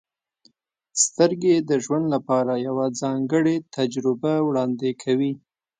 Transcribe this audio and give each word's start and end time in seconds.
•سترګې 1.03 1.55
د 1.69 1.71
ژوند 1.83 2.05
لپاره 2.15 2.53
یوه 2.67 2.85
ځانګړې 3.01 3.55
تجربه 3.75 4.33
وړاندې 4.47 4.89
کوي. 5.03 5.31